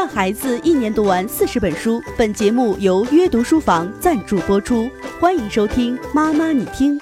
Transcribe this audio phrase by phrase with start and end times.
[0.00, 2.02] 让孩子一年读完四十本书。
[2.16, 4.88] 本节目由约读书房赞助播出，
[5.20, 6.98] 欢迎收听《妈妈你听》。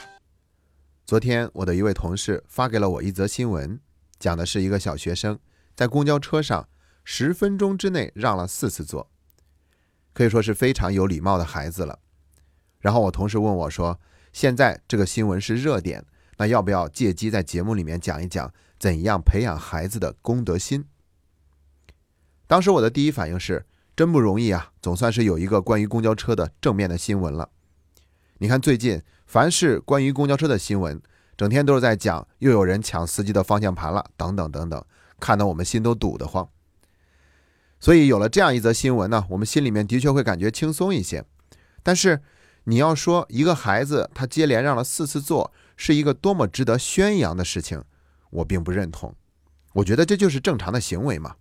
[1.06, 3.78] 昨天，我的一位同事发给了我一则新闻，
[4.18, 5.38] 讲的是一个小学生
[5.76, 6.68] 在公交车上
[7.04, 9.08] 十分钟之内让了四次座，
[10.12, 12.00] 可以说是非常有礼貌的孩子了。
[12.80, 14.00] 然后我同事问我说
[14.34, 16.04] ：“现在这个新闻是热点，
[16.38, 20.86] 那要不要借机在节目里面讲一讲怎样培养孩子的公德心？”
[22.48, 23.64] 当时我的第一反应是：
[23.94, 27.50] 真不容易啊，总算是有一个关于公交车的正面的新闻了。
[28.38, 29.00] 你看最近。
[29.30, 31.02] 凡是关于公交车的新闻，
[31.36, 34.82] 整天都是在讲又有人抢司机的方向盘了，等等等等，
[35.20, 36.48] 看得我们心都堵得慌。
[37.78, 41.22] 所以有了这样一则新闻呢，我们心里面的确会感觉轻松一些。
[41.82, 42.22] 但是
[42.64, 47.84] 你要说一个孩子他接连让了四次座，是一个多么值得宣扬的事情，
[48.30, 49.14] 我并不认同。
[49.74, 51.36] 我觉得这就是正常的行为嘛。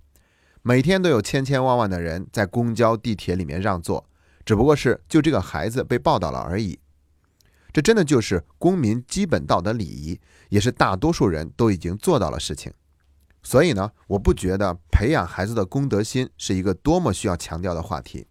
[0.62, 4.10] 每天都有千千万万的人在公交、地铁里面让座，
[4.46, 6.80] 只不过是就这个孩子被报道了而已。
[7.72, 12.74] 这真的就是公民基本道德礼仪，也是大多数人都已经做到了事情。
[13.44, 18.28] 所以呢，我不觉得培养孩子的公德心是一个多么需要强调的话题。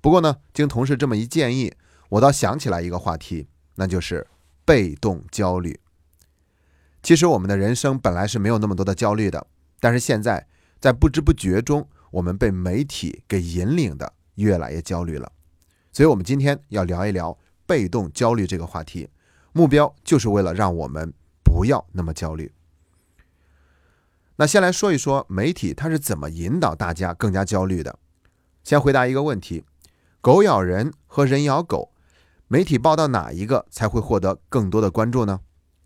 [0.00, 1.72] 不过呢，经同事这么一建议，
[2.10, 4.26] 我倒想起来一个话题，那就是
[4.64, 5.80] 被动焦虑。
[7.02, 9.46] 其实我们的人生本来是没有那么多的焦虑的，
[9.80, 10.46] 但是现在
[10.80, 15.32] 在不知不觉中，我们被媒体给引领的越来越焦虑了。
[15.92, 17.38] 所以，我们今天要聊一聊。
[17.66, 19.08] 被动焦虑这个话题，
[19.54, 22.52] 目标就是为了让我们不要那么焦虑。
[24.36, 27.98] 那先来说一说媒体它是怎么引导大家更加焦虑的。
[28.62, 29.64] 先回答一个问题：
[30.20, 31.94] 狗咬人和人咬狗，
[32.46, 35.40] 媒体报道哪一个才会获得更多的关注呢？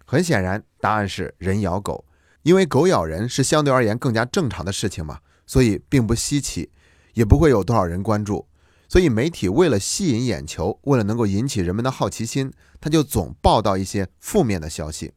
[0.05, 2.05] 很显然，答案是人咬狗，
[2.43, 6.71] 因为狗咬人是相对而言更加正常的事情嘛，所以并不稀奇，
[7.15, 8.47] 也不会有多少人关注。
[8.89, 15.13] 所以媒体为了吸引眼球，为了能够引起人们的好奇心，他就总报道一些负面的消息。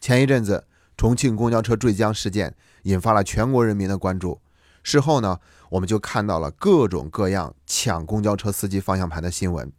[0.00, 0.66] 前一阵子，
[0.96, 2.54] 重庆公交车坠江事件
[2.84, 4.40] 引发了全国人民的关注。
[4.82, 5.38] 事后呢，
[5.70, 9.70] 我们就看到了各种各样抢公交车司机方向盘的新闻，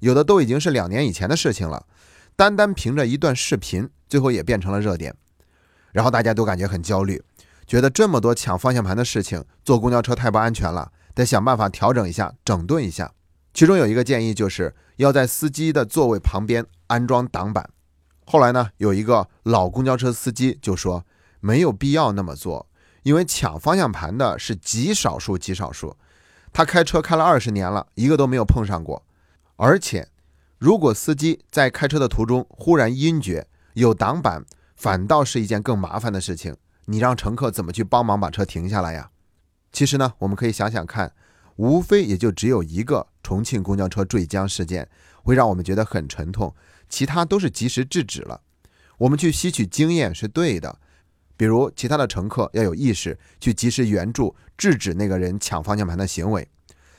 [0.00, 1.86] 有的都已经是两年以前的事情了。
[2.36, 5.16] 单单凭着一段视频，最后也变成了热点，
[5.94, 7.22] 然后大家都感觉很焦虑，
[7.68, 10.90] 觉得这么多抢方向盘的事情，坐公交车太不安全了。
[11.14, 13.12] 得想办法调整一下，整顿一下。
[13.52, 17.70] 其中有一个建议，就是要在司机的座位旁边安装挡板。
[18.26, 21.04] 后来呢，有一个老公交车司机就说，
[21.38, 22.68] 没有必要那么做，
[23.04, 25.96] 因为抢方向盘的是极少数极少数。
[26.52, 29.04] 他开车开了二十年了，一个都没有碰上过。
[29.54, 30.08] 而且，
[30.58, 36.56] 如果司机在开车的途中忽然晕厥，有挡板反倒是一件更麻烦的事情。
[36.86, 39.10] 你让乘客怎么去帮忙把车停下来呀？
[39.72, 41.12] 其实呢，我们可以想想看，
[41.56, 44.88] 无非也就只有一个重庆公交车坠江事件
[45.22, 46.54] 会让我们觉得很沉痛，
[46.88, 48.42] 其他都是及时制止了。
[48.98, 50.78] 我们去吸取经验是对的，
[51.36, 56.48] 比如其他的乘客要有意识去及时援助制止那个人抢方向盘的行为。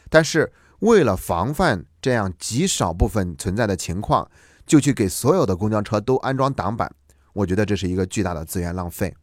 [0.09, 4.29] 但是为了防范这样极少部分存在的情况，
[4.65, 6.93] 就去给所有的公交车都安装挡板，
[7.35, 9.15] 我觉得这是一个巨大的资源浪费。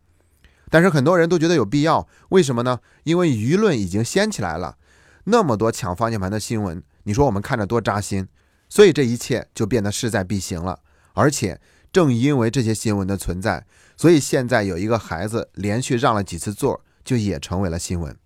[0.70, 2.80] 但是很多人都觉得有必要，为什么呢？
[3.04, 4.78] 因为舆论已经掀起来了，
[5.24, 8.26] 那么多抢方向盘的新闻，你说我们看着多扎心，
[8.70, 10.80] 所以这一切就变得势在必行了。
[11.12, 11.60] 而且
[11.92, 13.66] 正因为这些新闻的存在，
[13.98, 18.16] 所以现在有一个孩子连续让了几次座，就也成为了新闻。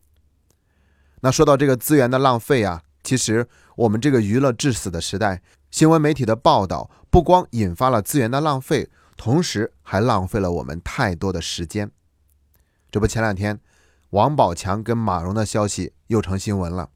[1.22, 5.42] 那说到这个资源的浪费啊，其实我们这个娱乐致死的时代，
[5.72, 11.90] 新闻媒体的报道不光引发了资源的浪费，同时还浪费了我们太多的时间。
[12.90, 13.58] 这不，前两天
[14.10, 16.90] 王宝强跟马蓉的消息又成新闻了。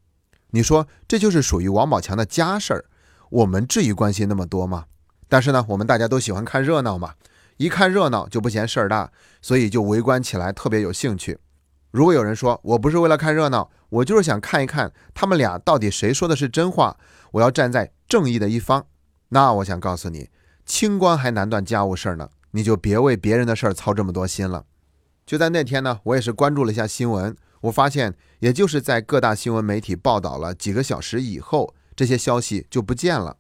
[0.50, 2.84] 你说这就是属于王宝强的家事儿，
[3.31, 4.86] 我们至于关心那么多吗？
[5.28, 7.14] 但是呢，我们大家都喜欢看热闹嘛，
[7.56, 11.38] 一看热闹就不嫌事儿大，所以就围观起来特别有兴趣。
[11.92, 16.96] 如果有人说我不是为了看热闹，我就是想看一看他们俩到底谁说的是真话，
[17.32, 18.87] 我要站在正义的一方，
[19.28, 20.31] 那我想告诉你，
[20.70, 24.67] 清官还难断家务事儿呢，你就别为别人的事儿操这么多心了。
[25.26, 33.38] 就在那天呢，我也是关注了一下新闻，我发现，也就是在各大新闻媒体报道了几个小时以后，这些消息就不见了，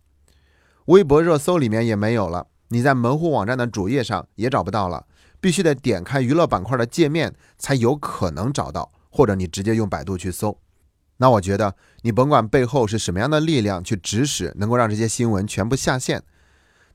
[0.86, 5.06] 微博热搜里面也没有了，你在门户网站的主页上也找不到了，
[5.40, 10.58] 必须得点开娱乐板块的界面才有可能找到，或者你直接用百度去搜。
[11.18, 16.24] 那我觉得，你甭管背后是什么样的力量去指使，能够让这些新闻全部下线。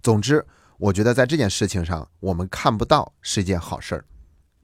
[0.06, 0.46] 总之，
[0.78, 4.06] 我觉得在这件事情上，我们看不到是一件好事儿。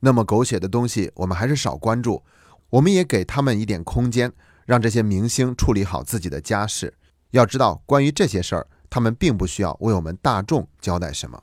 [0.02, 2.24] 那么狗血的东西，我们还是少关注。
[2.70, 4.32] 我们也给他们一点空间，
[4.68, 6.94] 让这些明星处理好自己的家事。
[7.32, 11.42] 要知道，关于这些事儿，他们并不需要为我们大众交代什么。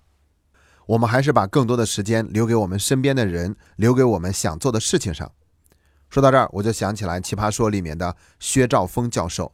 [0.87, 5.33] 我们还是把更多的时间留给我们身边的人，留给我们想做的事情上。
[6.09, 9.53] 说到这儿，我就想起来《奇葩说》里面的薛兆丰教授。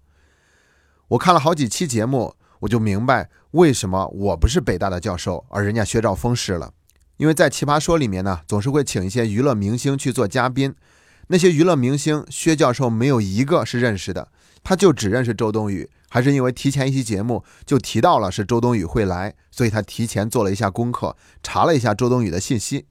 [1.09, 6.73] 我看了好几期节目，我就明白为什么我不是北大的教授，而人家薛兆丰是了。
[7.19, 10.75] 因为在《奇葩说》里面呢，总是会请一些娱乐明星去做嘉宾，
[11.29, 14.29] 那些娱乐明星薛教授没有一个是认识的，
[14.63, 15.91] 他就只认识周冬雨。
[16.09, 22.87] 还是因为提前一期节目就提到了是周冬雨会来，所以他提前做了一下功课，查了一下周冬雨的信息。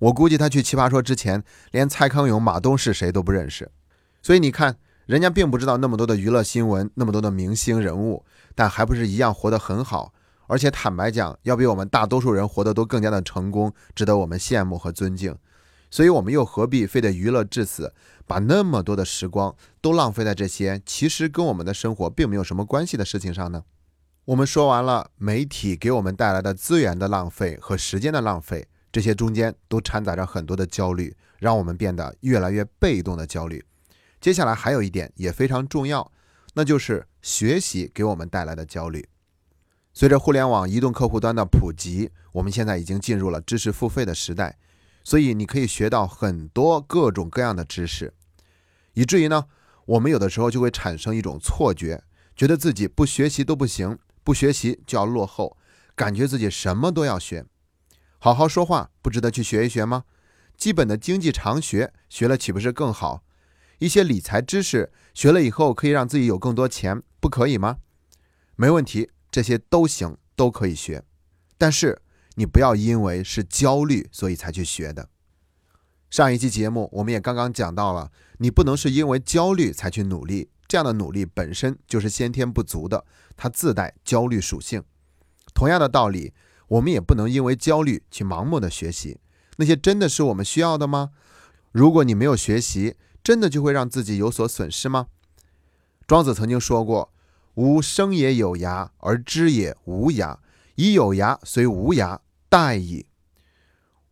[0.00, 3.70] 我估计他去奇葩说之前，连蔡康永、马东是谁都不认识。
[4.20, 4.76] 所以你看，
[5.06, 10.12] 人家并不知道那么多的娱乐新闻，那么多的明星人物，但还不是一样活得很好。
[10.46, 15.36] 而且坦白讲，要比我们大多数人活得都更加的成功，值得我们羡慕和尊敬。
[15.90, 17.92] 所以，我们又何必非得娱乐至死，
[18.26, 23.64] 把那么多的时光都浪费在这些其实跟我们的生活并没有什么关系的事情上呢？
[24.26, 33.64] 我们说完了媒体给我们带来的资源的浪费和时间的浪费，这些中间都掺杂着很多的焦虑，让我们变得越来越被动的焦虑。
[34.22, 36.12] 接下来还有一点也非常重要，
[36.54, 39.08] 那就是学习给我们带来的焦虑。
[39.92, 44.56] 随着互联网移动客户端的普及，我们现在已经进入了知识付费的时代。
[45.02, 48.14] 所以你可以学到很多各种各样的知识，
[48.92, 49.46] 以至于呢，
[49.84, 52.04] 我们有的时候就会产生一种错觉，
[52.36, 55.56] 觉得自己不学习都不行，不学习就要落后，
[55.96, 57.44] 感觉自己什么都要学。
[58.20, 60.04] 好好说话不值得去学一学吗？
[60.56, 63.24] 基本的经济常学学了岂不是更好？
[63.82, 67.78] 一些理财知识学了以后可以让自己有更多钱，不可以吗？
[68.54, 71.02] 没问题，这些都行，都可以学，
[71.58, 72.00] 但是。
[72.34, 75.10] 你不要因为是焦虑，所以才去学的。
[76.08, 83.04] 上一期节目我们也刚刚讲到了，你不能是因为焦虑才去努力，这样的努力本身就是先天不足的，
[83.36, 84.82] 它自带焦虑属性。
[85.52, 86.32] 同样的道理，
[86.68, 89.20] 我们也不能因为焦虑去盲目的学习，
[89.58, 91.10] 那些真的是我们需要的吗？
[91.70, 95.06] 如果你没有学习，真的就会让自己有所损失吗？
[96.06, 97.12] 庄子曾经说过
[97.54, 100.38] ：“吾生也有涯，而知也无涯。”
[100.74, 102.18] 以有涯随无涯，
[102.50, 103.06] 殆矣。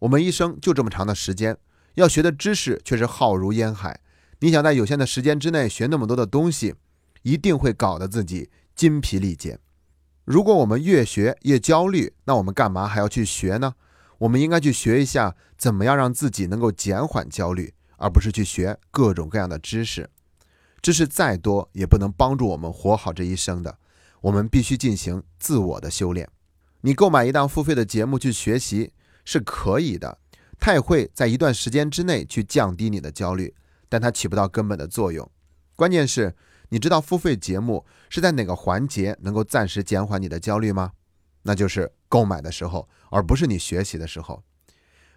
[0.00, 1.56] 我们一生就这么长的时间，
[1.94, 4.00] 要学的知识却是浩如烟海。
[4.40, 6.74] 你想在有限的时间之内学那么多的东西，
[7.22, 9.58] 一定会搞得自己筋疲力竭。
[10.24, 13.74] 如果我们越学越焦虑，那我们干嘛还要去学呢？
[14.18, 20.10] 我们应该去学一下怎么样让自己能够减缓焦虑，而不是去学各种各样的知识。
[20.82, 23.78] 知识再多也不能帮助我们活好这一生的，
[24.22, 26.28] 我们必须进行自我的修炼。
[26.80, 28.92] 你购买一档付费的节目去学习
[29.24, 30.18] 是可以的，
[30.58, 33.54] 它也会在一段时间之内去降低你的焦虑，
[33.88, 35.30] 但它起不到根本的作用。
[35.76, 36.34] 关键是，
[36.70, 40.92] 你知道付费节目是在哪个环节能够暂时减缓你的焦虑吗？
[41.42, 44.42] 那就是购买的时候，而不是你学习的时候。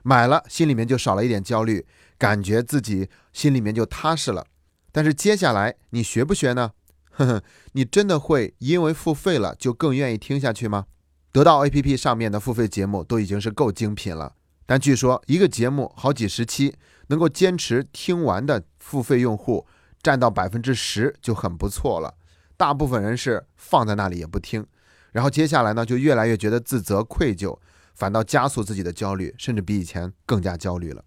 [0.03, 1.85] 买了，心里面就少了一点焦虑，
[2.17, 4.45] 感觉自己心里面就踏实了。
[4.91, 6.71] 但是接下来你学不学呢？
[7.15, 10.85] 呵呵，你真的会因为付费了就更愿意听下去吗？
[11.31, 14.35] 得到 APP 上面的付费节目都已经是够精品了，
[14.65, 16.75] 但据说一个节目好几十期
[17.07, 19.65] 能够坚持听完的付费用户
[20.01, 22.15] 占到百分之十就很不错了。
[22.57, 24.65] 大部分人是放在那里也不听，
[25.11, 27.57] 然后接下来呢就越来越觉得自责愧疚，
[27.93, 31.03] 反倒加速自己的焦虑，甚至比以前更加焦虑了。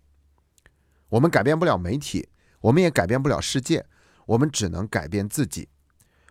[1.09, 2.29] 我们改变不了媒体，
[2.61, 3.87] 我们也改变不了世界，
[4.27, 5.69] 我们只能改变自己。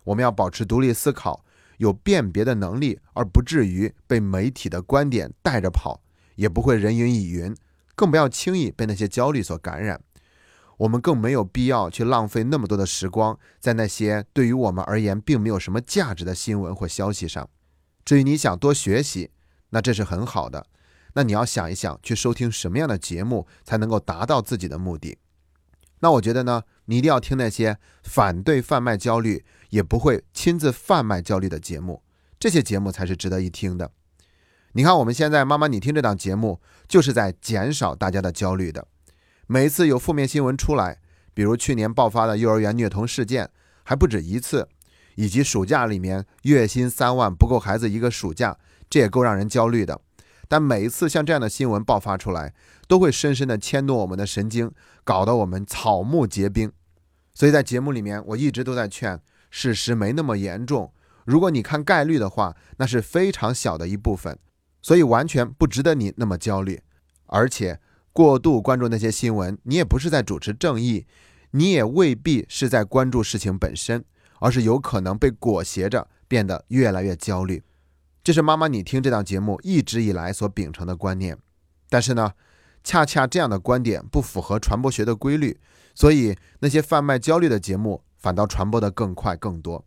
[0.04, 1.44] 我们要保持独立思考。
[1.78, 6.02] 有辨别的能力，而不至于被媒体的观点带着跑，
[6.36, 7.54] 也不会人云亦云，
[7.96, 10.02] 更不要轻易被那些焦虑所感染。
[10.78, 17.50] 我们更没有必要去浪费那么多的时光在那些对于我们而言并没有什么价值的新闻或消息上。
[18.06, 19.32] 至于你想多学习，
[19.70, 20.66] 那这是很好的。
[21.14, 25.18] 那你要想一想，去收听什么样的节目才能够达到自己的目的。
[26.00, 32.04] 那我觉得呢，你一定要听那些反对贩卖焦虑，也不会亲自贩卖焦虑的节目，
[32.38, 33.92] 这些节目才是值得一听的。
[34.74, 38.88] 你看，我们现在妈妈你听这档节目，就是在减少大家的焦虑的。
[39.48, 41.00] 每一次有负面新闻出来，
[41.34, 43.50] 比如去年爆发的幼儿园虐童事件，
[43.84, 44.68] 还不止一次，
[45.16, 48.58] 以及暑假里面月薪三万不够孩子一个暑假，
[48.96, 50.00] 这也够让人焦虑的。
[50.48, 52.54] 但每一次像这样的新闻爆发出来，
[52.88, 54.72] 都会深深地牵动我们的神经，
[55.04, 56.72] 搞得我们草木皆兵。
[57.34, 60.94] 所以在节目里面，我一直都在劝，事实没那么严重。
[61.26, 64.40] 如果你看概率的话，那是非常小的一部分，
[64.82, 66.80] 所以完全不值得你那么焦虑。
[67.26, 67.82] 而且
[68.14, 71.06] 过度关注那些新闻，你也不是在主持正义，
[71.52, 74.06] 你也未必是在关注事情本身，
[74.40, 77.62] 而是有可能被裹挟着变得越来越焦虑。
[78.26, 81.38] 这是妈妈你听这档节目一直以来所秉承的观念。
[81.90, 82.34] 但是呢，
[82.84, 85.60] 恰恰这样的观点不符合传播学的规律，
[85.94, 89.86] 所以那些贩卖焦虑的节目反倒传播的更快更多。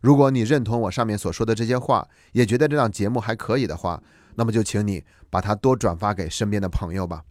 [0.00, 4.02] 如果你认同我上面所说的这些话，也觉得这档节目还可以的话，
[4.36, 7.24] 那么就请你把它多转发给身边的朋友吧。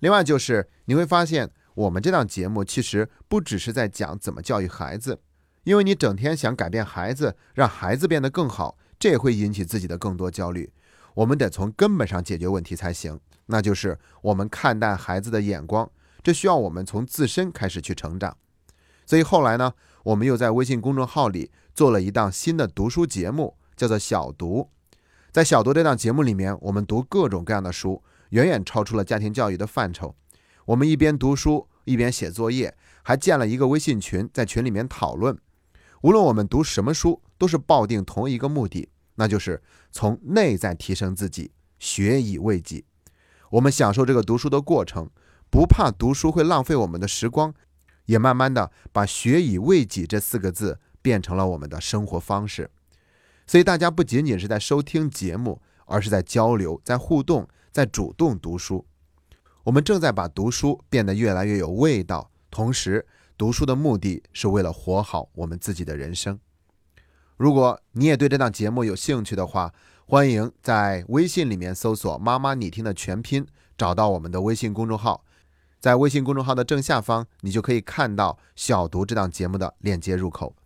[0.00, 5.20] 另外就是你会发现，我们这档节目其实不只是在讲怎么教育孩子，
[5.62, 10.70] 因为你整天想改变孩子，让孩子变得更好，这也会引起自己的更多焦虑。
[11.14, 15.90] 我们得从根本上解决问题才行，那就是我们看待孩子的眼光，
[16.22, 18.36] 这需要我们从自身开始去成长。
[19.06, 19.72] 所以后来呢，
[20.04, 24.68] 我们又在微信公众号里做了一档新的读书节目，叫做小读。
[25.32, 28.02] 在小读这档节目里面，我们读各种各样的书。
[28.30, 30.16] 远远超出了家庭教育的范畴。
[30.64, 35.38] 我们一边读书一边写作业，还建了一个微信群，在群里面讨论。
[36.02, 42.84] 无论我们读什么书，都是抱定同一个目的，那就是从内在提升自己，学以为己。
[43.50, 45.08] 我们享受这个读书的过程，
[45.50, 47.54] 不怕读书会浪费我们的时光，
[48.06, 52.70] 也慢慢的把“学以为己”这四个字变成了我们的生活方式。
[53.46, 57.48] 所以大家不仅仅是在收听节目，而是在交流，在互动。
[57.72, 58.86] 在主动读书，
[59.64, 62.30] 我们正在把读书变得越来越有味道。
[62.50, 66.38] 同时，读书的目的是为了活好我们自己的人生。
[67.36, 69.74] 如果你也对这档节目有兴趣的话，
[70.06, 75.24] 欢迎在微信里面搜索“妈妈你听”的全拼，找到我们的微信公众号。
[75.78, 80.56] 在微信公众号的正下方，你就可以看到小读这档节目的链接入口。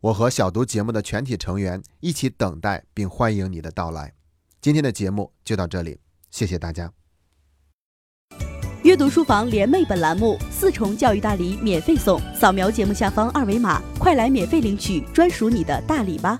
[0.00, 4.14] 我和小读节目的全体成员一起等待并欢迎你的到来。
[4.60, 5.98] 今天的节目就到这里。
[6.30, 6.99] 谢谢大家。
[8.82, 16.38] 阅读书房联袂本栏目四重教育大礼免费送，扫描节目下方二维码，快来免费领取专属你的大礼吧。